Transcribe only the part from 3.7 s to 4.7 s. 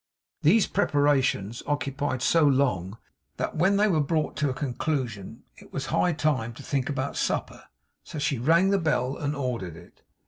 they were brought to a